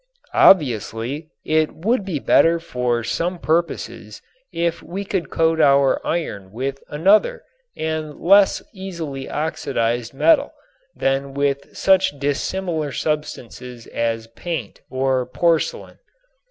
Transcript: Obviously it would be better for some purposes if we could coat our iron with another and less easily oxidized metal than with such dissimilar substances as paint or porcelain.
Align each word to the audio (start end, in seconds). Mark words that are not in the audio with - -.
Obviously 0.33 1.29
it 1.45 1.75
would 1.75 2.03
be 2.03 2.17
better 2.17 2.59
for 2.59 3.03
some 3.03 3.37
purposes 3.37 4.19
if 4.51 4.81
we 4.81 5.05
could 5.05 5.29
coat 5.29 5.61
our 5.61 6.01
iron 6.03 6.51
with 6.51 6.81
another 6.87 7.43
and 7.77 8.19
less 8.19 8.63
easily 8.73 9.29
oxidized 9.29 10.11
metal 10.11 10.53
than 10.95 11.35
with 11.35 11.77
such 11.77 12.17
dissimilar 12.17 12.91
substances 12.91 13.85
as 13.85 14.25
paint 14.25 14.81
or 14.89 15.23
porcelain. 15.27 15.99